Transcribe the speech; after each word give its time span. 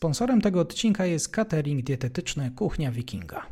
Sponsorem 0.00 0.40
tego 0.40 0.60
odcinka 0.60 1.06
jest 1.06 1.28
catering 1.28 1.82
dietetyczny 1.82 2.50
Kuchnia 2.50 2.92
Wikinga. 2.92 3.46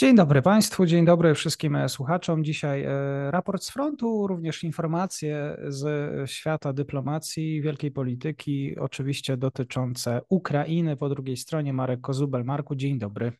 Dzień 0.00 0.16
dobry 0.16 0.42
Państwu, 0.42 0.86
dzień 0.86 1.04
dobry 1.04 1.34
wszystkim 1.34 1.78
słuchaczom. 1.88 2.44
Dzisiaj 2.44 2.84
e, 2.84 2.90
raport 3.30 3.62
z 3.62 3.70
frontu, 3.70 4.26
również 4.26 4.64
informacje 4.64 5.56
z 5.68 6.30
świata 6.30 6.72
dyplomacji, 6.72 7.62
wielkiej 7.62 7.90
polityki, 7.90 8.78
oczywiście 8.78 9.36
dotyczące 9.36 10.20
Ukrainy. 10.28 10.96
Po 10.96 11.08
drugiej 11.08 11.36
stronie 11.36 11.72
Marek 11.72 12.00
Kozubel. 12.00 12.44
Marku, 12.44 12.74
dzień 12.74 12.98
dobry. 12.98 13.32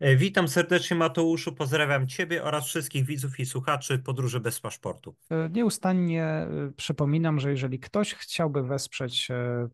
E, 0.00 0.16
witam 0.16 0.48
serdecznie 0.48 0.96
Mateuszu, 0.96 1.52
pozdrawiam 1.52 2.06
Ciebie 2.06 2.44
oraz 2.44 2.66
wszystkich 2.66 3.04
widzów 3.04 3.40
i 3.40 3.46
słuchaczy 3.46 3.98
Podróży 3.98 4.40
bez 4.40 4.60
paszportu. 4.60 5.14
E, 5.30 5.50
nieustannie 5.50 6.24
e, 6.24 6.48
przypominam, 6.76 7.40
że 7.40 7.50
jeżeli 7.50 7.78
ktoś 7.78 8.14
chciałby 8.14 8.62
wesprzeć 8.62 9.28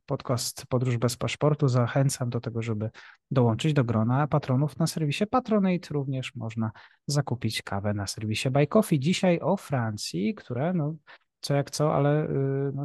podcast 0.06 0.66
Podróż 0.66 0.96
bez 0.96 1.16
paszportu, 1.16 1.68
zachęcam 1.68 2.30
do 2.30 2.40
tego, 2.40 2.62
żeby 2.62 2.90
dołączyć 3.30 3.72
do 3.72 3.84
grona 3.84 4.26
patronów 4.26 4.78
na 4.78 4.86
serwisie 4.86 5.26
Patronate. 5.26 5.88
Również 5.90 6.34
można 6.34 6.70
zakupić 7.06 7.62
kawę 7.62 7.94
na 7.94 8.06
serwisie 8.06 8.50
Buy 8.50 8.66
Coffee. 8.66 9.00
Dzisiaj 9.00 9.40
o 9.40 9.56
Francji, 9.56 10.34
która 10.34 10.72
no, 10.72 10.94
co 11.40 11.54
jak 11.54 11.70
co, 11.70 11.94
ale 11.94 12.28
no, 12.74 12.84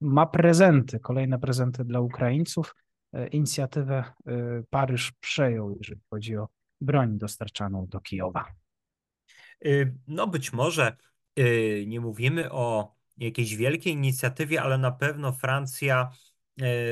ma 0.00 0.26
prezenty, 0.26 1.00
kolejne 1.00 1.38
prezenty 1.38 1.84
dla 1.84 2.00
Ukraińców. 2.00 2.74
E, 3.12 3.26
inicjatywę 3.26 4.04
e, 4.26 4.32
Paryż 4.70 5.12
przejął, 5.20 5.76
jeżeli 5.78 6.00
chodzi 6.10 6.36
o 6.36 6.48
broń 6.80 7.18
dostarczaną 7.18 7.86
do 7.86 8.00
Kijowa? 8.00 8.44
E, 9.64 9.68
no 10.06 10.26
być 10.26 10.52
może 10.52 10.96
nie 11.86 12.00
mówimy 12.00 12.52
o 12.52 12.94
jakiejś 13.16 13.56
wielkiej 13.56 13.92
inicjatywie, 13.92 14.62
ale 14.62 14.78
na 14.78 14.90
pewno 14.90 15.32
Francja 15.32 16.10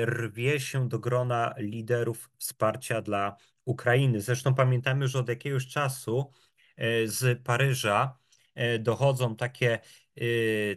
rwie 0.04 0.60
się 0.60 0.88
do 0.88 0.98
grona 0.98 1.54
liderów 1.58 2.30
wsparcia 2.38 3.02
dla 3.02 3.36
Ukrainy. 3.64 4.20
Zresztą 4.20 4.54
pamiętamy, 4.54 5.08
że 5.08 5.18
od 5.18 5.28
jakiegoś 5.28 5.66
czasu 5.66 6.30
z 7.04 7.42
Paryża 7.42 8.18
dochodzą 8.80 9.36
takie 9.36 9.78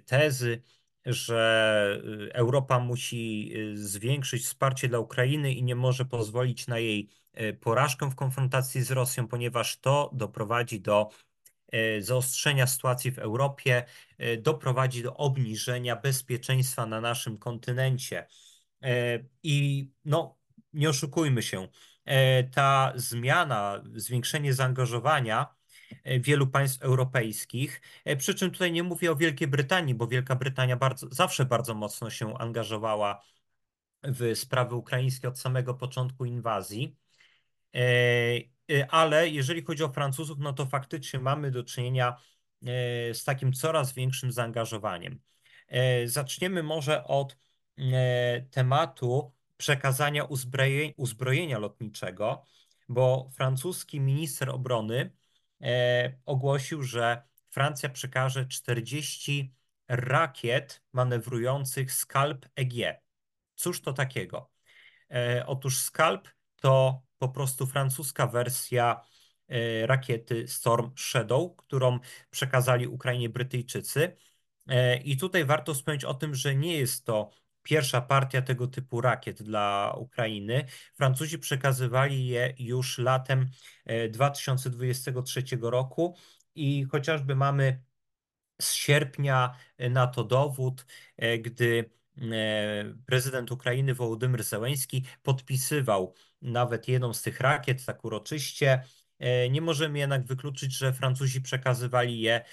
tezy, 0.06 0.62
że 1.08 2.02
y, 2.28 2.34
Europa 2.34 2.80
musi 2.80 3.52
y, 3.56 3.78
zwiększyć 3.78 4.44
wsparcie 4.44 4.88
dla 4.88 5.00
Ukrainy 5.00 5.54
i 5.54 5.64
nie 5.64 5.76
może 5.76 6.06
pozwolić 6.06 6.68
na 6.68 6.80
jej 6.80 7.10
y, 7.42 7.54
porażkę 7.54 8.12
w 8.12 8.16
konfrontacji 8.16 8.82
z 8.82 8.92
Rosją, 8.92 9.28
ponieważ 9.28 9.80
to 9.80 10.12
doprowadzi 10.14 10.82
do 10.82 11.10
zaostrzenia 12.00 12.68
sytuacji 12.68 13.12
w 13.12 13.20
Europie, 13.20 13.86
doprowadzi 14.38 15.04
do 15.04 15.18
obniżenia 15.18 15.96
bezpieczeństwa 15.96 16.86
na 16.86 17.02
naszym 17.02 17.38
kontynencie. 17.38 18.28
I 19.44 19.90
no, 20.06 20.38
nie 20.74 20.90
oszukujmy 20.90 21.44
się, 21.44 21.68
ta 22.52 22.94
zmiana, 22.96 23.84
zwiększenie 23.96 24.54
zaangażowania 24.54 25.57
wielu 26.20 26.48
państw 26.48 26.82
europejskich. 26.82 27.82
E, 28.06 28.16
przy 28.16 28.36
czym 28.36 28.52
tutaj 28.52 28.72
nie 28.72 28.84
mówię 28.84 29.12
o 29.12 29.16
Wielkiej 29.16 29.48
Brytanii, 29.48 29.96
bo 29.96 30.08
Wielka 30.08 30.36
Brytania 30.36 30.78
bardzo, 30.78 31.08
zawsze 31.12 31.46
bardzo 31.46 31.74
mocno 31.74 32.10
się 32.10 32.38
angażowała 32.38 33.24
w 34.04 34.32
sprawy 34.36 34.76
ukraińskie 34.76 35.28
od 35.28 35.40
samego 35.40 35.74
początku 35.74 36.26
inwazji. 36.26 36.98
E, 37.76 38.88
ale 38.90 39.30
jeżeli 39.30 39.64
chodzi 39.64 39.84
o 39.84 39.90
Francuzów, 39.90 40.38
no 40.40 40.54
to 40.54 40.66
faktycznie 40.66 41.20
mamy 41.20 41.52
do 41.52 41.64
czynienia 41.64 42.18
z 43.14 43.24
takim 43.24 43.54
coraz 43.54 43.94
większym 43.94 44.32
zaangażowaniem. 44.32 45.20
Zaczniemy 46.06 46.64
może 46.64 47.04
od 47.04 47.38
tematu 48.52 49.34
przekazania 49.58 50.28
uzbrojenia 50.98 51.60
lotniczego, 51.60 52.46
bo 52.90 53.30
francuski 53.34 54.00
minister 54.00 54.50
obrony 54.50 55.00
e, 55.00 55.12
ogłosił, 56.26 56.84
że 56.84 57.24
Francja 57.50 57.90
przekaże 57.90 58.46
40 58.46 59.54
rakiet 59.88 60.84
manewrujących 60.94 61.94
Scalp 61.94 62.46
EG. 62.56 63.02
Cóż 63.56 63.82
to 63.82 63.94
takiego? 63.94 64.52
E, 65.12 65.44
otóż 65.48 65.78
Scalp 65.78 66.28
to 66.62 67.02
po 67.18 67.30
prostu 67.30 67.66
francuska 67.66 68.28
wersja 68.28 69.02
e, 69.48 69.88
rakiety 69.88 70.48
Storm 70.48 70.92
Shadow, 70.98 71.56
którą 71.56 72.00
przekazali 72.30 72.88
Ukrainie 72.88 73.30
Brytyjczycy. 73.30 74.16
E, 74.68 74.98
I 74.98 75.18
tutaj 75.18 75.46
warto 75.46 75.74
wspomnieć 75.74 76.06
o 76.06 76.14
tym, 76.14 76.36
że 76.36 76.56
nie 76.56 76.78
jest 76.78 77.06
to 77.06 77.30
pierwsza 77.68 78.02
partia 78.02 78.42
tego 78.42 78.68
typu 78.68 79.02
rakiet 79.02 79.44
dla 79.44 79.94
Ukrainy. 79.98 80.66
Francuzi 80.96 81.40
przekazywali 81.40 82.28
je 82.28 82.54
już 82.60 82.98
latem 82.98 83.50
2023 84.10 85.40
e, 85.40 85.58
roku 85.62 86.16
i 86.56 86.84
chociażby 86.92 87.36
mamy 87.36 87.84
z 88.62 88.74
sierpnia 88.74 89.56
e, 89.78 89.90
na 89.90 90.08
to 90.08 90.24
dowód, 90.24 90.86
e, 91.18 91.38
gdy 91.38 91.98
prezydent 93.06 93.52
Ukrainy 93.52 93.94
Wołodymyr 93.94 94.44
Zełenski 94.44 95.06
podpisywał 95.24 96.14
nawet 96.42 96.88
jedną 96.88 97.14
z 97.14 97.22
tych 97.22 97.40
rakiet 97.40 97.86
tak 97.86 98.06
uroczyście. 98.06 98.84
Nie 99.52 99.62
możemy 99.62 100.00
jednak 100.00 100.26
wykluczyć, 100.26 100.74
że 100.74 100.94
Francuzi 100.94 101.42
przekazywali 101.42 102.20
je 102.22 102.46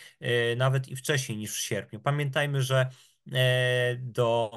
nawet 0.56 0.88
i 0.88 0.96
wcześniej 0.96 1.38
niż 1.38 1.52
w 1.54 1.60
sierpniu. 1.60 2.00
Pamiętajmy, 2.00 2.62
że 2.62 2.90
do 3.98 4.50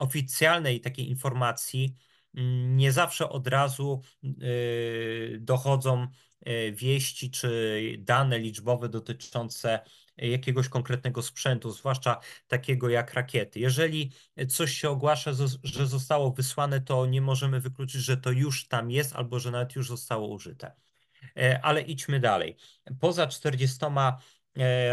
oficjalnej 0.00 0.80
takiej 0.80 1.08
informacji 1.08 1.94
mm, 2.34 2.76
nie 2.76 2.92
zawsze 2.92 3.28
od 3.28 3.46
razu 3.46 4.02
y, 4.24 5.38
dochodzą 5.40 6.06
y, 6.48 6.72
wieści 6.72 7.30
czy 7.30 7.80
dane 7.98 8.38
liczbowe 8.38 8.88
dotyczące 8.88 9.80
jakiegoś 10.16 10.68
konkretnego 10.68 11.22
sprzętu, 11.22 11.70
zwłaszcza 11.70 12.20
takiego 12.48 12.88
jak 12.88 13.14
rakiety. 13.14 13.60
Jeżeli 13.60 14.12
coś 14.48 14.72
się 14.72 14.90
ogłasza, 14.90 15.32
że 15.62 15.86
zostało 15.86 16.32
wysłane, 16.32 16.80
to 16.80 17.06
nie 17.06 17.20
możemy 17.20 17.60
wykluczyć, 17.60 18.02
że 18.02 18.16
to 18.16 18.30
już 18.30 18.68
tam 18.68 18.90
jest 18.90 19.16
albo 19.16 19.38
że 19.38 19.50
nawet 19.50 19.76
już 19.76 19.88
zostało 19.88 20.28
użyte. 20.28 20.72
E, 21.36 21.60
ale 21.62 21.82
idźmy 21.82 22.20
dalej. 22.20 22.56
Poza 23.00 23.26
40 23.26 23.78
E, 23.84 24.16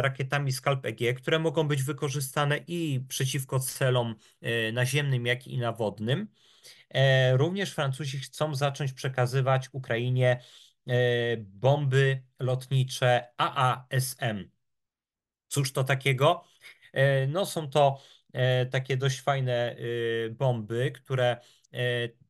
rakietami 0.01 0.51
Scalp 0.51 0.85
EG, 0.85 1.13
które 1.18 1.40
mogą 1.40 1.68
być 1.68 1.84
wykorzystane 1.84 2.57
i 2.68 3.06
przeciwko 3.07 3.59
celom 3.59 4.16
e, 4.41 4.72
naziemnym, 4.72 5.25
jak 5.25 5.47
i 5.47 5.57
nawodnym. 5.57 6.28
E, 6.90 7.38
również 7.38 7.73
Francuzi 7.73 8.19
chcą 8.19 8.56
zacząć 8.56 8.94
przekazywać 8.94 9.69
Ukrainie 9.72 10.41
bomby 11.40 12.23
lotnicze 12.40 13.28
AASM. 13.38 14.50
Cóż 15.47 15.73
to 15.73 15.84
takiego? 15.84 16.44
No, 17.28 17.46
są 17.46 17.69
to 17.69 18.01
takie 18.72 18.97
dość 18.97 19.22
fajne 19.22 19.75
bomby, 20.31 20.91
które 20.91 21.38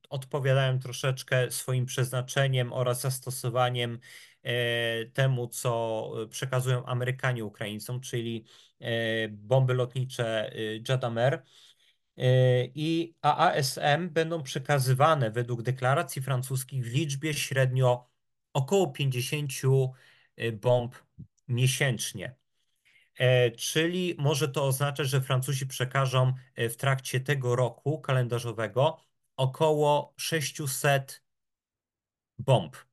odpowiadają 0.10 0.80
troszeczkę 0.80 1.52
swoim 1.52 1.86
przeznaczeniem 1.86 2.74
oraz 2.74 3.02
zastosowaniem 3.02 4.00
E, 4.37 4.37
temu, 5.14 5.48
co 5.48 6.12
przekazują 6.30 6.86
Amerykanie 6.86 7.46
Ukraińcom, 7.46 8.02
czyli 8.02 8.46
e, 8.80 9.28
bomby 9.30 9.74
lotnicze 9.74 10.52
e, 10.54 10.56
Jadamer. 10.90 11.44
I 12.76 13.16
AASM 13.22 14.10
będą 14.10 14.44
przekazywane 14.44 15.32
według 15.32 15.62
deklaracji 15.62 16.22
francuskich 16.22 16.84
w 16.86 16.94
liczbie 16.94 17.34
średnio 17.34 18.10
około 18.54 18.88
50 18.92 19.52
bomb 20.54 20.96
miesięcznie. 21.48 22.36
Czyli 23.58 24.16
może 24.20 24.48
to 24.48 24.66
oznaczać, 24.66 25.08
że 25.08 25.22
Francuzi 25.22 25.68
przekażą 25.68 26.34
w 26.58 26.76
trakcie 26.76 27.20
tego 27.20 27.56
roku 27.56 28.02
kalendarzowego 28.02 29.00
około 29.36 30.14
600 30.18 31.24
bomb. 32.40 32.87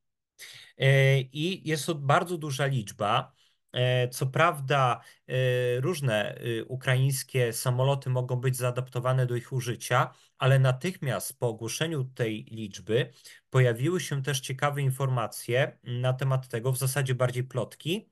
E, 0.79 1.21
I 1.21 1.69
jest 1.69 1.87
to 1.87 1.95
bardzo 1.95 2.39
duża 2.39 2.67
liczba. 2.67 3.33
E, 3.73 4.09
co 4.09 4.27
prawda, 4.27 5.01
e, 5.27 5.81
różne 5.81 6.39
ukraińskie 6.69 7.53
samoloty 7.53 8.11
mogą 8.11 8.37
być 8.37 8.57
zaadaptowane 8.57 9.27
do 9.27 9.37
ich 9.37 9.53
użycia, 9.53 10.15
ale 10.39 10.59
natychmiast 10.59 11.39
po 11.39 11.49
ogłoszeniu 11.49 12.05
tej 12.05 12.45
liczby 12.45 13.13
pojawiły 13.51 14.01
się 14.01 14.23
też 14.23 14.41
ciekawe 14.41 14.83
informacje 14.83 15.79
na 15.85 16.13
temat 16.13 16.49
tego, 16.49 16.73
w 16.73 16.79
zasadzie 16.79 17.15
bardziej 17.15 17.45
plotki, 17.45 18.09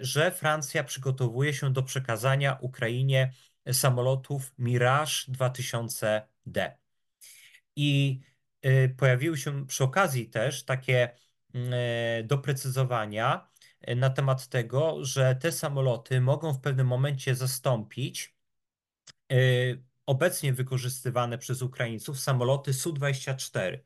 że 0.00 0.30
Francja 0.30 0.84
przygotowuje 0.84 1.54
się 1.54 1.72
do 1.72 1.82
przekazania 1.82 2.58
Ukrainie 2.60 3.32
samolotów 3.72 4.52
Mirage 4.58 5.12
2000D. 5.28 6.70
I 7.76 8.20
pojawiły 8.96 9.38
się 9.38 9.66
przy 9.66 9.84
okazji 9.84 10.30
też 10.30 10.64
takie 10.64 11.10
doprecyzowania 12.24 13.48
e, 13.80 13.94
na 13.94 14.10
temat 14.10 14.48
tego, 14.48 15.04
że 15.04 15.36
te 15.36 15.52
samoloty 15.52 16.20
mogą 16.20 16.52
w 16.52 16.60
pewnym 16.60 16.86
momencie 16.86 17.34
zastąpić 17.34 18.36
e, 19.32 19.36
obecnie 20.06 20.52
wykorzystywane 20.52 21.38
przez 21.38 21.62
Ukraińców 21.62 22.20
samoloty 22.20 22.74
Su-24. 22.74 23.78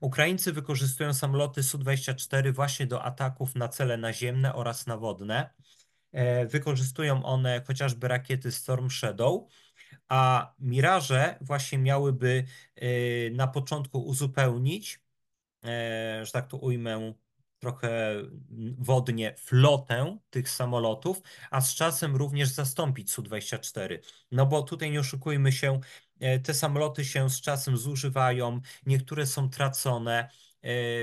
Ukraińcy 0.00 0.52
wykorzystują 0.52 1.14
samoloty 1.14 1.62
Su-24 1.62 2.52
właśnie 2.52 2.86
do 2.86 3.02
ataków 3.02 3.54
na 3.54 3.68
cele 3.68 3.96
naziemne 3.96 4.54
oraz 4.54 4.86
nawodne. 4.86 5.50
E, 6.12 6.46
wykorzystują 6.46 7.24
one 7.24 7.62
chociażby 7.66 8.08
rakiety 8.08 8.52
Storm 8.52 8.90
Shadow, 8.90 9.48
a 10.08 10.52
Miraże 10.58 11.38
właśnie 11.40 11.78
miałyby 11.78 12.44
e, 12.76 12.86
na 13.30 13.46
początku 13.46 13.98
uzupełnić, 14.06 14.94
e, 14.94 15.03
że 16.22 16.30
tak 16.32 16.46
to 16.46 16.56
ujmę, 16.56 17.14
trochę 17.58 18.14
wodnie 18.78 19.34
flotę 19.38 20.18
tych 20.30 20.50
samolotów, 20.50 21.22
a 21.50 21.60
z 21.60 21.74
czasem 21.74 22.16
również 22.16 22.48
zastąpić 22.48 23.10
Su-24. 23.10 23.98
No 24.32 24.46
bo 24.46 24.62
tutaj 24.62 24.90
nie 24.90 25.00
oszukujmy 25.00 25.52
się, 25.52 25.80
te 26.44 26.54
samoloty 26.54 27.04
się 27.04 27.30
z 27.30 27.40
czasem 27.40 27.76
zużywają, 27.76 28.60
niektóre 28.86 29.26
są 29.26 29.50
tracone, 29.50 30.28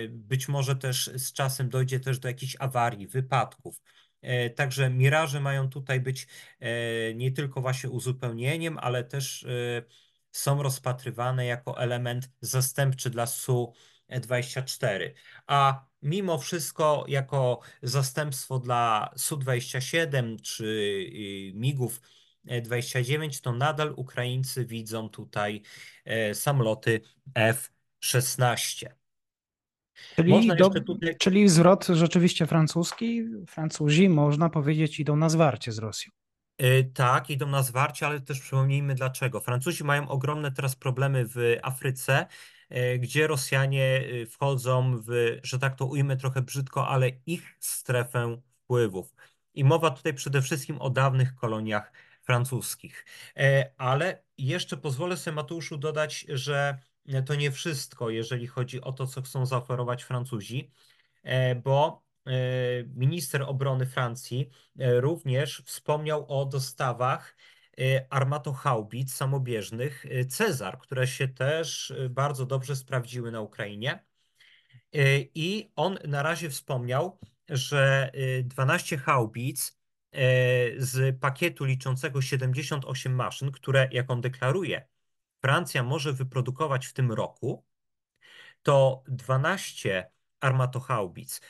być 0.10 0.48
może 0.48 0.76
też 0.76 1.12
z 1.16 1.34
czasem 1.34 1.70
dojdzie 1.70 2.00
też 2.00 2.20
do 2.20 2.28
jakichś 2.28 2.56
awarii, 2.60 3.08
wypadków. 3.08 3.82
E, 4.22 4.50
także 4.50 4.90
miraże 4.90 5.40
mają 5.40 5.70
tutaj 5.70 6.00
być 6.00 6.28
e, 6.60 7.14
nie 7.14 7.32
tylko 7.32 7.62
właśnie 7.62 7.90
uzupełnieniem, 7.90 8.78
ale 8.78 9.04
też 9.04 9.44
e, 9.44 9.84
są 10.32 10.64
rozpatrywane 10.64 11.46
jako 11.46 11.82
element 11.82 12.30
zastępczy 12.42 13.10
dla 13.10 13.26
Su-24. 13.26 13.91
A 15.48 15.86
mimo 16.02 16.38
wszystko, 16.38 17.06
jako 17.08 17.60
zastępstwo 17.84 18.60
dla 18.60 19.14
Su-27 19.18 20.42
czy 20.42 21.06
MIGów 21.56 22.02
29, 22.64 23.42
to 23.42 23.52
nadal 23.52 23.94
Ukraińcy 23.96 24.66
widzą 24.66 25.10
tutaj 25.10 25.62
samoloty 26.34 27.02
F-16. 27.36 28.86
Czyli, 30.16 30.48
do, 30.58 30.70
tutaj... 30.70 31.16
czyli 31.18 31.50
zwrot 31.50 31.88
rzeczywiście 31.88 32.48
francuski. 32.48 33.24
Francuzi, 33.48 34.10
można 34.10 34.50
powiedzieć, 34.50 35.00
idą 35.00 35.16
na 35.16 35.30
zwarcie 35.30 35.72
z 35.72 35.78
Rosją. 35.78 36.12
Tak, 36.94 37.30
idą 37.30 37.48
na 37.48 37.64
zwarcie, 37.64 38.06
ale 38.06 38.20
też 38.20 38.40
przypomnijmy 38.40 38.96
dlaczego. 38.96 39.40
Francuzi 39.40 39.84
mają 39.84 40.10
ogromne 40.10 40.52
teraz 40.52 40.76
problemy 40.76 41.26
w 41.26 41.58
Afryce, 41.62 42.26
gdzie 43.00 43.28
Rosjanie 43.28 44.02
yy, 44.02 44.26
wchodzą 44.26 45.02
w, 45.02 45.40
że 45.44 45.60
tak 45.60 45.76
to 45.76 45.86
ujmę 45.86 46.18
trochę 46.18 46.42
brzydko, 46.42 46.88
ale 46.88 47.10
ich 47.26 47.58
strefę 47.60 48.42
wpływów. 48.64 49.16
I 49.54 49.64
mowa 49.64 49.92
tutaj 49.92 50.14
przede 50.14 50.42
wszystkim 50.42 50.82
o 50.82 50.90
dawnych 50.90 51.36
koloniach 51.36 51.92
francuskich. 52.24 53.06
Ale 53.78 54.24
jeszcze 54.38 54.78
pozwolę 54.78 55.18
sobie, 55.18 55.36
Mateuszu, 55.36 55.78
dodać, 55.78 56.26
że 56.30 56.78
to 57.26 57.36
nie 57.36 57.52
wszystko, 57.52 58.10
jeżeli 58.10 58.48
chodzi 58.48 58.82
o 58.82 58.92
to, 58.92 59.08
co 59.08 59.22
chcą 59.22 59.46
zaoferować 59.46 60.04
Francuzi, 60.04 60.72
e, 61.24 61.56
bo 61.56 62.04
e, 62.26 62.32
minister 62.84 63.44
obrony 63.44 63.86
Francji 63.86 64.50
e, 64.80 65.02
również 65.02 65.64
wspomniał 65.66 66.42
o 66.42 66.46
dostawach 66.46 67.36
armatochaubic 68.10 69.14
samobieżnych 69.14 70.06
Cezar, 70.30 70.80
które 70.80 71.08
się 71.08 71.28
też 71.28 71.94
bardzo 72.10 72.46
dobrze 72.46 72.76
sprawdziły 72.76 73.32
na 73.32 73.42
Ukrainie. 73.42 74.06
I 75.36 75.72
on 75.76 75.98
na 76.08 76.24
razie 76.24 76.50
wspomniał, 76.50 77.20
że 77.50 78.12
12 78.44 78.98
haubic 78.98 79.82
z 80.78 81.20
pakietu 81.20 81.66
liczącego 81.66 82.22
78 82.22 83.16
maszyn, 83.16 83.52
które, 83.52 83.90
jak 83.92 84.12
on 84.12 84.22
deklaruje, 84.22 84.88
Francja 85.42 85.84
może 85.84 86.14
wyprodukować 86.14 86.86
w 86.86 86.94
tym 86.94 87.12
roku, 87.12 87.66
to 88.64 89.04
12 89.08 90.12
armatochaubic 90.40 91.42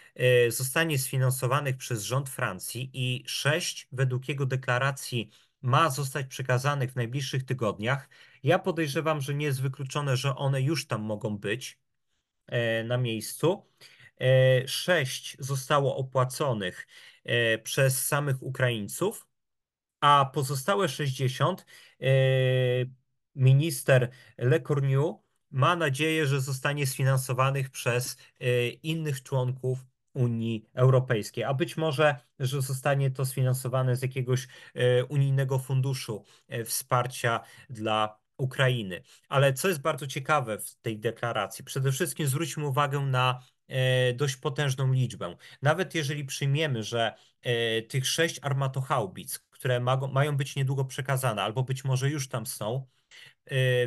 zostanie 0.49 0.99
sfinansowanych 0.99 1.77
przez 1.77 2.03
rząd 2.03 2.29
Francji 2.29 2.89
i 2.93 3.23
6 3.27 3.87
według 3.91 4.29
jego 4.29 4.45
deklaracji 4.45 5.29
ma 5.61 5.89
zostać 5.89 6.27
przekazanych 6.27 6.91
w 6.91 6.95
najbliższych 6.95 7.43
tygodniach. 7.43 8.09
Ja 8.43 8.59
podejrzewam, 8.59 9.21
że 9.21 9.33
nie 9.33 9.45
jest 9.45 9.61
wykluczone, 9.61 10.17
że 10.17 10.35
one 10.35 10.61
już 10.61 10.87
tam 10.87 11.01
mogą 11.01 11.37
być 11.37 11.79
e, 12.47 12.83
na 12.83 12.97
miejscu. 12.97 13.65
6 14.65 15.35
e, 15.39 15.43
zostało 15.43 15.95
opłaconych 15.97 16.87
przez 17.63 18.07
samych 18.07 18.43
Ukraińców, 18.43 19.27
a 19.99 20.31
pozostałe 20.33 20.89
60 20.89 21.65
minister 23.35 24.09
Le 24.37 24.59
Cornu 24.59 25.23
ma 25.51 25.75
nadzieję, 25.75 26.27
że 26.27 26.41
zostanie 26.41 26.87
sfinansowanych 26.87 27.69
przez 27.69 28.17
e, 28.39 28.67
innych 28.69 29.23
członków 29.23 29.79
Unii 30.13 30.65
Europejskiej, 30.73 31.43
a 31.43 31.53
być 31.53 31.77
może, 31.77 32.15
że 32.39 32.61
zostanie 32.61 33.11
to 33.11 33.25
sfinansowane 33.25 33.95
z 33.95 34.01
jakiegoś 34.01 34.47
e, 34.73 35.05
unijnego 35.05 35.59
funduszu 35.59 36.23
e, 36.47 36.65
wsparcia 36.65 37.39
dla 37.69 38.21
Ukrainy. 38.37 39.01
Ale 39.29 39.53
co 39.53 39.67
jest 39.67 39.81
bardzo 39.81 40.07
ciekawe 40.07 40.57
w 40.57 40.75
tej 40.75 40.99
deklaracji, 40.99 41.65
przede 41.65 41.91
wszystkim 41.91 42.27
zwróćmy 42.27 42.67
uwagę 42.67 42.99
na 42.99 43.43
dość 44.15 44.35
potężną 44.35 44.93
liczbę. 44.93 45.35
Nawet 45.61 45.95
jeżeli 45.95 46.25
przyjmiemy, 46.25 46.83
że 46.83 47.13
tych 47.87 48.07
sześć 48.07 48.39
armatochaubic, 48.41 49.39
które 49.39 49.79
mają 50.11 50.37
być 50.37 50.55
niedługo 50.55 50.85
przekazane, 50.85 51.43
albo 51.43 51.63
być 51.63 51.83
może 51.83 52.09
już 52.09 52.29
tam 52.29 52.45
są, 52.45 52.85
E, 52.85 53.00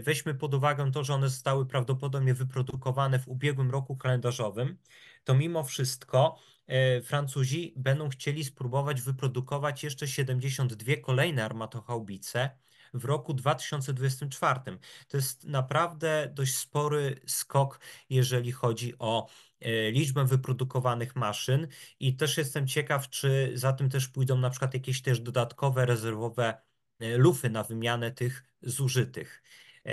weźmy 0.02 0.34
pod 0.34 0.54
uwagę 0.54 0.92
to, 0.92 1.04
że 1.04 1.14
one 1.14 1.28
zostały 1.28 1.66
prawdopodobnie 1.66 2.34
wyprodukowane 2.34 3.18
w 3.18 3.28
ubiegłym 3.28 3.70
roku 3.70 3.96
kalendarzowym, 3.96 4.78
to 5.24 5.34
mimo 5.34 5.64
wszystko 5.64 6.38
e, 6.66 7.02
Francuzi 7.02 7.74
będą 7.76 8.08
chcieli 8.08 8.44
spróbować 8.44 9.00
wyprodukować 9.00 9.84
jeszcze 9.84 10.08
72 10.08 10.96
kolejne 11.02 11.44
armatochaubice 11.44 12.50
w 12.94 13.04
roku 13.04 13.34
2024. 13.34 14.60
To 15.08 15.16
jest 15.16 15.44
naprawdę 15.44 16.30
dość 16.34 16.54
spory 16.56 17.20
skok, 17.26 17.80
jeżeli 18.10 18.52
chodzi 18.52 18.98
o 18.98 19.28
e, 19.60 19.90
liczbę 19.90 20.24
wyprodukowanych 20.24 21.16
maszyn 21.16 21.68
i 22.00 22.16
też 22.16 22.38
jestem 22.38 22.66
ciekaw, 22.66 23.08
czy 23.08 23.52
za 23.54 23.72
tym 23.72 23.90
też 23.90 24.08
pójdą 24.08 24.38
na 24.38 24.50
przykład 24.50 24.74
jakieś 24.74 25.02
też 25.02 25.20
dodatkowe 25.20 25.86
rezerwowe 25.86 26.54
lufy 27.00 27.50
na 27.50 27.64
wymianę 27.64 28.10
tych 28.10 28.44
zużytych. 28.64 29.42
E, 29.86 29.92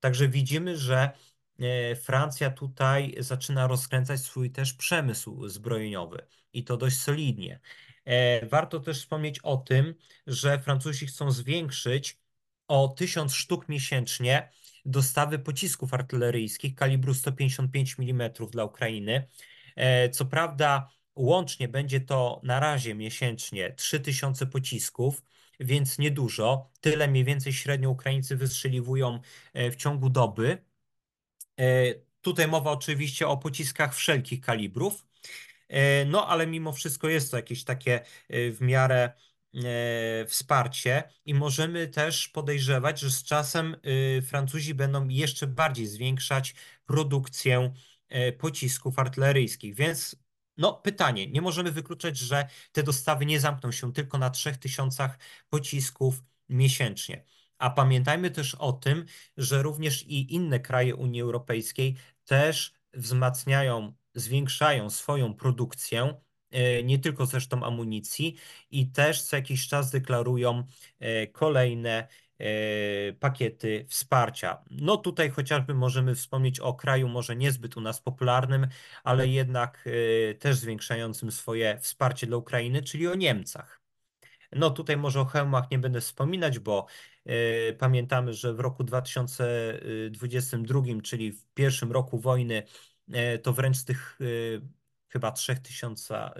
także 0.00 0.28
widzimy, 0.28 0.76
że 0.76 1.10
e, 1.58 1.96
Francja 1.96 2.50
tutaj 2.50 3.14
zaczyna 3.18 3.66
rozkręcać 3.66 4.20
swój 4.20 4.50
też 4.50 4.72
przemysł 4.72 5.48
zbrojeniowy 5.48 6.26
i 6.52 6.64
to 6.64 6.76
dość 6.76 6.96
solidnie. 6.96 7.60
E, 8.04 8.46
warto 8.46 8.80
też 8.80 8.98
wspomnieć 8.98 9.38
o 9.38 9.56
tym, 9.56 9.94
że 10.26 10.58
Francuzi 10.58 11.06
chcą 11.06 11.30
zwiększyć 11.30 12.18
o 12.68 12.88
1000 12.88 13.34
sztuk 13.34 13.68
miesięcznie 13.68 14.50
dostawy 14.84 15.38
pocisków 15.38 15.94
artyleryjskich 15.94 16.74
kalibru 16.74 17.14
155 17.14 17.96
mm 17.98 18.30
dla 18.50 18.64
Ukrainy. 18.64 19.28
Co 20.12 20.26
prawda, 20.26 20.90
łącznie 21.14 21.68
będzie 21.68 22.00
to 22.00 22.40
na 22.44 22.60
razie 22.60 22.94
miesięcznie 22.94 23.72
3000 23.72 24.46
pocisków, 24.46 25.22
więc 25.64 25.98
niedużo. 25.98 26.70
Tyle 26.80 27.08
mniej 27.08 27.24
więcej 27.24 27.52
średnio 27.52 27.90
Ukraińcy 27.90 28.36
wystrzeliwują 28.36 29.20
e, 29.52 29.70
w 29.70 29.76
ciągu 29.76 30.10
doby. 30.10 30.58
E, 31.60 31.64
tutaj 32.20 32.48
mowa 32.48 32.70
oczywiście 32.70 33.28
o 33.28 33.36
pociskach 33.36 33.94
wszelkich 33.94 34.40
kalibrów. 34.40 35.06
E, 35.68 36.04
no, 36.04 36.28
ale 36.28 36.46
mimo 36.46 36.72
wszystko 36.72 37.08
jest 37.08 37.30
to 37.30 37.36
jakieś 37.36 37.64
takie 37.64 38.00
w 38.30 38.56
miarę 38.60 39.12
wsparcie 40.26 41.02
i 41.24 41.34
możemy 41.34 41.88
też 41.88 42.28
podejrzewać, 42.28 43.00
że 43.00 43.10
z 43.10 43.22
czasem 43.22 43.76
Francuzi 44.26 44.74
będą 44.74 45.08
jeszcze 45.08 45.46
bardziej 45.46 45.86
zwiększać 45.86 46.54
produkcję 46.86 47.72
pocisków 48.38 48.98
artyleryjskich, 48.98 49.74
więc 49.74 50.16
no, 50.56 50.72
pytanie. 50.74 51.26
Nie 51.26 51.40
możemy 51.40 51.72
wykluczać, 51.72 52.18
że 52.18 52.48
te 52.72 52.82
dostawy 52.82 53.26
nie 53.26 53.40
zamkną 53.40 53.72
się 53.72 53.92
tylko 53.92 54.18
na 54.18 54.30
3000 54.30 55.10
pocisków 55.50 56.22
miesięcznie. 56.48 57.24
A 57.58 57.70
pamiętajmy 57.70 58.30
też 58.30 58.54
o 58.54 58.72
tym, 58.72 59.04
że 59.36 59.62
również 59.62 60.02
i 60.02 60.34
inne 60.34 60.60
kraje 60.60 60.96
Unii 60.96 61.20
Europejskiej 61.20 61.96
też 62.24 62.72
wzmacniają, 62.94 63.92
zwiększają 64.14 64.90
swoją 64.90 65.34
produkcję, 65.34 66.14
e, 66.50 66.82
nie 66.82 66.98
tylko 66.98 67.26
zresztą 67.26 67.64
amunicji, 67.64 68.36
i 68.70 68.90
też 68.90 69.22
co 69.22 69.36
jakiś 69.36 69.68
czas 69.68 69.90
deklarują 69.90 70.64
e, 71.00 71.26
kolejne 71.26 72.08
pakiety 73.20 73.84
wsparcia. 73.88 74.64
No 74.70 74.96
tutaj 74.96 75.30
chociażby 75.30 75.74
możemy 75.74 76.14
wspomnieć 76.14 76.60
o 76.60 76.74
kraju 76.74 77.08
może 77.08 77.36
niezbyt 77.36 77.76
u 77.76 77.80
nas 77.80 78.00
popularnym, 78.00 78.66
ale 79.04 79.28
jednak 79.28 79.84
e, 79.86 80.34
też 80.34 80.56
zwiększającym 80.56 81.32
swoje 81.32 81.78
wsparcie 81.80 82.26
dla 82.26 82.36
Ukrainy, 82.36 82.82
czyli 82.82 83.08
o 83.08 83.14
Niemcach. 83.14 83.82
No 84.52 84.70
tutaj 84.70 84.96
może 84.96 85.20
o 85.20 85.24
hełmach 85.24 85.70
nie 85.70 85.78
będę 85.78 86.00
wspominać, 86.00 86.58
bo 86.58 86.86
y, 87.26 87.76
pamiętamy, 87.78 88.34
że 88.34 88.54
w 88.54 88.60
roku 88.60 88.84
2022, 88.84 90.82
czyli 91.02 91.32
w 91.32 91.46
pierwszym 91.54 91.92
roku 91.92 92.18
wojny, 92.18 92.62
to 93.42 93.52
wręcz 93.52 93.76
z 93.76 93.84
tych 93.84 94.18
chyba 95.12 95.32
3000, 95.32 96.30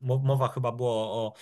mowa 0.00 0.48
chyba 0.48 0.72
było 0.72 0.94
o 0.94 1.34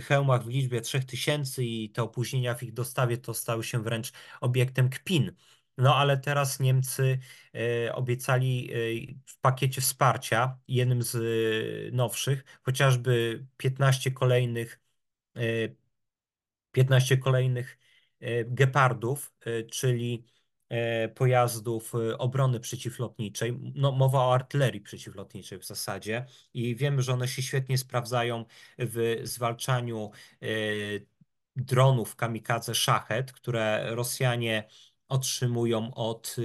hełmach 0.00 0.44
w 0.44 0.48
liczbie 0.48 0.80
3000 0.80 1.64
i 1.64 1.90
te 1.90 2.02
opóźnienia 2.02 2.54
w 2.54 2.62
ich 2.62 2.72
dostawie 2.72 3.18
to 3.18 3.34
stały 3.34 3.64
się 3.64 3.82
wręcz 3.82 4.12
obiektem 4.40 4.88
kpin. 4.88 5.32
No 5.76 5.96
ale 5.96 6.18
teraz 6.18 6.60
Niemcy 6.60 7.18
obiecali 7.92 8.70
w 9.26 9.40
pakiecie 9.40 9.80
wsparcia, 9.80 10.58
jednym 10.68 11.02
z 11.02 11.14
nowszych, 11.94 12.44
chociażby 12.62 13.44
15 13.56 14.10
kolejnych 14.10 14.80
15 16.72 17.16
kolejnych 17.16 17.78
gepardów, 18.46 19.34
czyli 19.70 20.24
pojazdów 21.14 21.92
obrony 22.18 22.60
przeciwlotniczej. 22.60 23.58
No, 23.74 23.92
mowa 23.92 24.18
o 24.18 24.34
artylerii 24.34 24.80
przeciwlotniczej 24.80 25.58
w 25.58 25.64
zasadzie 25.64 26.26
i 26.54 26.76
wiemy, 26.76 27.02
że 27.02 27.12
one 27.12 27.28
się 27.28 27.42
świetnie 27.42 27.78
sprawdzają 27.78 28.44
w 28.78 29.20
zwalczaniu 29.22 30.10
dronów 31.56 32.16
kamikadze 32.16 32.74
Shahed, 32.74 33.32
które 33.32 33.94
Rosjanie 33.94 34.68
otrzymują 35.08 35.94
od 35.94 36.36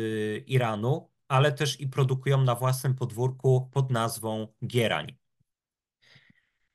Iranu, 0.47 1.09
ale 1.27 1.51
też 1.51 1.79
i 1.79 1.87
produkują 1.87 2.41
na 2.43 2.55
własnym 2.55 2.95
podwórku 2.95 3.69
pod 3.73 3.91
nazwą 3.91 4.47
Gierań. 4.67 5.17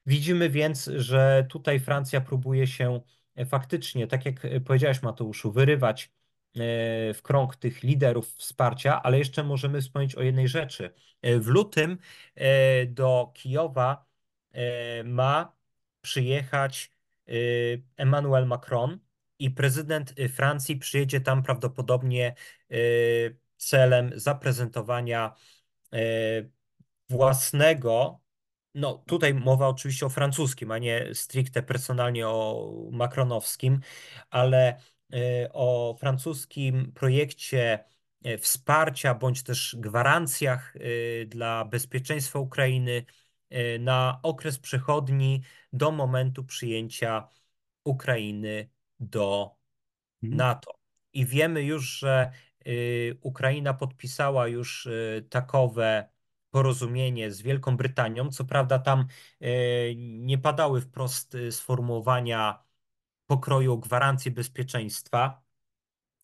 Widzimy 0.09 0.51
więc, 0.51 0.91
że 0.97 1.47
tutaj 1.51 1.81
Francja 1.81 2.21
próbuje 2.21 2.67
się 2.67 3.01
e, 3.35 3.47
faktycznie, 3.47 4.07
tak 4.07 4.25
jak 4.27 4.45
e, 4.45 4.61
powiedziałeś 4.61 5.03
Mateuszu, 5.03 5.53
wyrywać 5.53 6.05
e, 6.05 6.11
w 7.15 7.19
krąg 7.23 7.57
tych 7.57 7.83
liderów 7.83 8.35
wsparcia, 8.37 9.03
ale 9.03 9.19
jeszcze 9.19 9.45
możemy 9.45 9.81
wspomnieć 9.81 10.15
o 10.15 10.23
jednej 10.23 10.49
rzeczy. 10.49 10.95
W 11.23 11.47
lutym 11.47 11.99
do 12.87 13.33
Kijowa 13.35 14.07
ma 15.05 15.57
przyjechać 16.01 16.93
Emmanuel 17.97 18.47
Macron 18.47 18.99
i 19.39 19.51
prezydent 19.51 20.15
Francji 20.35 20.77
przyjedzie 20.77 21.21
tam 21.21 21.43
prawdopodobnie 21.43 22.35
celem 23.57 24.13
zaprezentowania 24.15 25.35
własnego 27.09 28.21
no, 28.75 29.05
tutaj 29.07 29.35
mowa 29.35 29.69
oczywiście 29.69 30.07
o 30.07 30.09
francuskim, 30.09 30.71
a 30.71 30.79
nie 30.79 31.15
stricte 31.15 31.63
personalnie 31.63 32.29
o 32.29 32.71
makronowskim, 32.93 33.81
ale 34.31 34.69
e, 34.69 34.77
o 35.53 35.97
francuskim 36.01 36.93
projekcie 36.93 37.85
e, 38.23 38.39
wsparcia 38.39 39.15
bądź 39.15 39.43
też 39.43 39.77
gwarancjach 39.79 40.77
e, 40.77 41.27
dla 41.27 41.65
bezpieczeństwa 41.65 42.39
Ukrainy 42.39 43.05
na 43.81 44.21
okres 44.23 44.59
przechodni 44.59 45.43
do 45.73 45.91
momentu 45.91 46.45
przyjęcia 46.45 47.29
Ukrainy 47.85 48.69
do 49.01 49.57
mhm. 50.23 50.37
NATO. 50.37 50.79
I 51.13 51.27
wiemy 51.27 51.63
już, 51.63 51.99
że 51.99 52.33
Ukraina 53.21 53.75
podpisała 53.75 54.49
już 54.49 54.89
takowe 55.31 56.09
porozumienie 56.51 57.31
z 57.31 57.43
Wielką 57.43 57.77
Brytanią. 57.77 58.31
Co 58.31 58.45
prawda 58.45 58.79
tam 58.79 59.07
nie 59.97 60.39
padały 60.39 60.81
wprost 60.81 61.37
sformułowania 61.51 62.68
pokroju 63.29 63.79
gwarancji 63.79 64.31
bezpieczeństwa. 64.31 65.43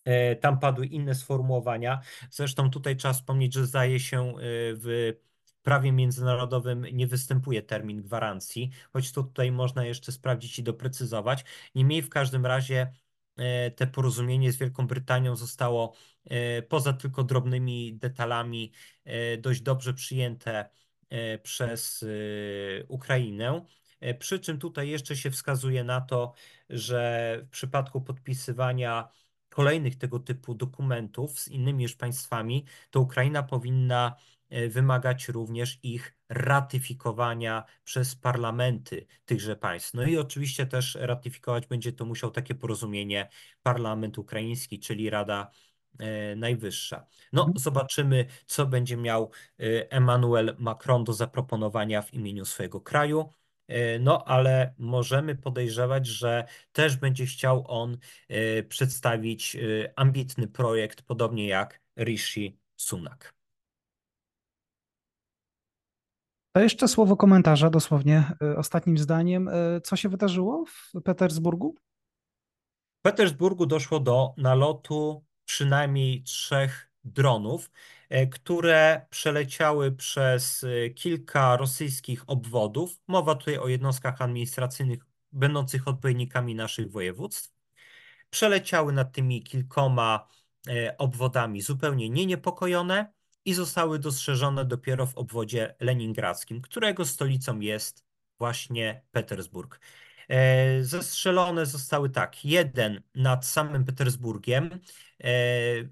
E, 0.05 0.37
tam 0.37 0.59
padły 0.59 0.87
inne 0.87 1.15
sformułowania. 1.15 2.01
Zresztą 2.31 2.71
tutaj 2.71 2.97
trzeba 2.97 3.15
wspomnieć, 3.15 3.55
że 3.55 3.67
zdaje 3.67 4.01
się 4.01 4.35
w 4.41 5.13
prawie 5.63 5.93
międzynarodowym 5.93 6.87
nie 6.93 7.07
występuje 7.07 7.63
termin 7.63 8.03
gwarancji, 8.03 8.71
choć 8.93 9.13
to 9.13 9.23
tutaj 9.23 9.53
można 9.53 9.85
jeszcze 9.85 10.13
sprawdzić 10.13 10.59
i 10.59 10.63
doprecyzować. 10.63 11.45
Niemniej 11.75 12.03
w 12.03 12.09
każdym 12.09 12.47
razie 12.47 12.93
te 13.77 13.87
porozumienie 13.87 14.53
z 14.53 14.57
Wielką 14.57 14.87
Brytanią 14.87 15.37
zostało 15.37 15.95
E, 16.25 16.63
poza 16.63 16.93
tylko 16.93 17.25
drobnymi 17.25 17.95
detalami 17.95 18.73
e, 19.05 19.37
dość 19.37 19.61
dobrze 19.61 19.95
przyjęte 19.95 20.69
e, 21.11 21.39
przez 21.39 22.05
Ukrainę. 22.89 23.65
Przy 24.19 24.41
czym 24.41 24.59
tutaj 24.59 24.89
jeszcze 24.89 25.17
się 25.17 25.31
wskazuje 25.31 25.85
na 25.85 26.01
to, 26.01 26.33
że 26.71 27.41
w 27.47 27.51
przypadku 27.51 28.01
podpisywania 28.01 29.09
kolejnych 29.49 29.99
tego 29.99 30.19
typu 30.19 30.55
dokumentów 30.55 31.41
z 31.41 31.49
innymi 31.49 31.83
już 31.83 31.95
państwami, 31.95 32.65
to 32.91 33.01
Ukraina 33.01 33.43
powinna 33.43 34.17
wymagać 34.69 35.29
również 35.29 35.79
ich 35.83 36.17
ratyfikowania 36.29 37.65
przez 37.85 38.17
parlamenty 38.17 39.07
tychże 39.25 39.57
państw. 39.57 39.95
No 39.95 40.03
i 40.03 40.19
oczywiście 40.19 40.67
też 40.67 40.99
ratyfikować 41.01 41.67
będzie 41.67 41.93
to 41.93 42.05
musiał 42.05 42.31
takie 42.31 42.55
porozumienie 42.55 43.29
parlament 43.63 44.19
ukraiński, 44.19 44.79
czyli 44.81 45.11
Rada 45.11 45.51
E, 45.99 46.37
najwyższa. 46.37 47.07
No, 47.33 47.43
mhm. 47.43 47.59
zobaczymy, 47.59 48.27
co 48.47 48.67
będzie 48.67 48.97
miał 48.97 49.31
e, 49.61 49.91
Emmanuel 49.91 50.57
Macron 50.59 51.05
do 51.05 51.13
zaproponowania 51.13 52.03
w 52.03 52.15
imieniu 52.15 52.45
swojego 52.45 52.81
kraju. 52.81 53.29
E, 53.69 53.99
no, 53.99 54.25
ale 54.25 54.75
możemy 54.79 55.35
podejrzewać, 55.35 56.07
że 56.07 56.45
też 56.73 56.97
będzie 56.97 57.27
chciał 57.27 57.65
on 57.69 57.99
przedstawić 58.69 59.57
ambitny 59.97 60.49
projekt, 60.49 61.03
podobnie 61.03 61.49
jak 61.49 61.81
Rishi 61.99 62.59
Sunak. 62.77 63.35
To 66.53 66.61
jeszcze 66.61 66.89
słowo 66.89 67.17
komentarza, 67.17 67.71
dosłownie 67.71 68.25
ostatnim 68.57 68.99
zdaniem. 68.99 69.51
Co 69.83 69.97
się 69.97 70.09
wydarzyło 70.09 70.65
w 70.67 71.03
Petersburgu? 71.05 71.75
W 72.99 73.03
Petersburgu 73.03 73.67
doszło 73.67 74.01
do 74.01 74.35
nalotu 74.37 75.25
przynajmniej 75.45 76.23
trzech 76.23 76.91
dronów, 77.05 77.71
e, 77.71 78.04
które 78.33 79.07
przeleciały 79.11 79.93
przez 79.93 80.65
e, 80.65 80.91
kilka 80.91 81.57
rosyjskich 81.57 82.25
obwodów. 82.27 83.01
Mowa 83.09 83.35
tutaj 83.35 83.59
o 83.59 83.69
jednostkach 83.69 84.23
administracyjnych 84.23 84.99
będących 85.33 85.89
odpowiednikami 85.89 86.55
naszych 86.55 86.91
województw. 86.91 87.53
Przeleciały 88.31 88.93
nad 88.93 89.13
tymi 89.13 89.43
kilkoma 89.43 90.29
e, 90.69 90.99
obwodami 90.99 91.63
zupełnie 91.63 92.11
nieniepokojone 92.11 93.13
i 93.45 93.55
zostały 93.55 93.99
dostrzeżone 93.99 94.65
dopiero 94.65 95.07
w 95.07 95.17
obwodzie 95.17 95.75
leningradzkim, 95.81 96.61
którego 96.61 97.05
stolicą 97.05 97.61
jest 97.61 98.05
właśnie 98.39 99.03
Petersburg. 99.11 99.81
E, 100.29 100.83
zestrzelone 100.83 101.67
zostały 101.67 102.11
tak, 102.11 102.45
jeden 102.45 103.03
nad 103.15 103.47
samym 103.47 103.85
Petersburgiem, 103.85 104.81
e, 105.25 105.29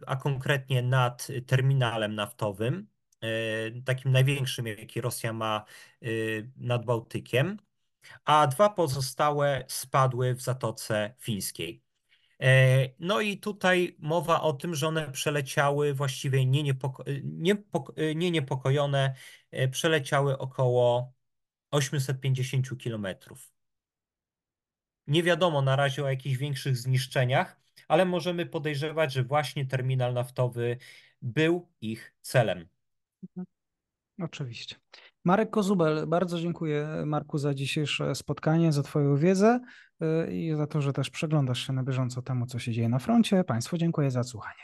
a 0.06 0.16
konkretnie 0.16 0.82
nad 0.82 1.28
terminalem 1.46 2.14
naftowym, 2.14 2.88
e, 3.20 3.82
takim 3.84 4.12
największym, 4.12 4.66
jaki 4.66 5.00
Rosja 5.00 5.32
ma 5.32 5.64
nad 6.56 6.84
Bałtykiem, 6.84 7.56
a 8.24 8.46
dwa 8.46 8.70
pozostałe 8.70 9.64
spadły 9.68 10.34
w 10.34 10.42
Zatoce 10.42 11.14
Fińskiej. 11.18 11.82
No 12.98 13.20
i 13.20 13.38
tutaj 13.38 13.96
mowa 13.98 14.40
o 14.40 14.52
tym, 14.52 14.74
że 14.74 14.88
one 14.88 15.12
przeleciały 15.12 15.94
właściwie 15.94 16.46
nie, 16.46 16.62
niepoko 16.62 17.04
nie, 17.24 17.56
nie 18.14 18.30
niepokojone, 18.30 19.14
przeleciały 19.70 20.38
około 20.38 21.12
850 21.70 22.78
kilometrów. 22.78 23.52
Nie 25.06 25.22
wiadomo 25.22 25.62
na 25.62 25.76
razie 25.76 26.04
o 26.04 26.10
jakichś 26.10 26.36
większych 26.36 26.76
zniszczeniach, 26.76 27.60
ale 27.88 28.04
możemy 28.04 28.46
podejrzewać, 28.46 29.12
że 29.12 29.24
właśnie 29.24 29.66
terminal 29.66 30.14
naftowy 30.14 30.76
był 31.22 31.68
ich 31.80 32.14
celem. 32.20 32.68
Mhm. 33.22 33.46
Oczywiście. 34.20 34.76
Marek 35.24 35.50
Kozubel, 35.50 36.06
bardzo 36.06 36.40
dziękuję 36.40 37.02
Marku 37.06 37.38
za 37.38 37.54
dzisiejsze 37.54 38.14
spotkanie, 38.14 38.72
za 38.72 38.82
Twoją 38.82 39.16
wiedzę 39.16 39.60
y, 40.02 40.32
i 40.32 40.54
za 40.56 40.66
to, 40.66 40.80
że 40.80 40.92
też 40.92 41.10
przeglądasz 41.10 41.66
się 41.66 41.72
na 41.72 41.82
bieżąco 41.82 42.22
temu, 42.22 42.46
co 42.46 42.58
się 42.58 42.72
dzieje 42.72 42.88
na 42.88 42.98
froncie. 42.98 43.44
Państwu 43.44 43.76
dziękuję 43.76 44.10
za 44.10 44.22
słuchanie. 44.22 44.62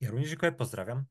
Ja 0.00 0.10
również 0.10 0.30
dziękuję, 0.30 0.52
pozdrawiam. 0.52 1.04